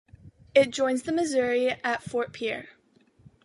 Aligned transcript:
It 0.55 0.71
joins 0.71 1.03
the 1.03 1.11
Missouri 1.11 1.69
at 1.83 2.01
Fort 2.01 2.33
Pierre. 2.33 2.69